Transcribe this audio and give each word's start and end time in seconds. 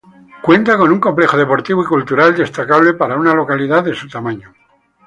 Cuenta 0.41 0.79
con 0.79 0.91
un 0.91 0.99
complejo 0.99 1.37
deportivo 1.37 1.83
y 1.83 1.85
cultural 1.85 2.35
destacable 2.35 2.95
para 2.95 3.15
una 3.17 3.35
localidad 3.35 3.83
de 3.83 3.93
su 3.93 4.09
tamaño. 4.09 4.51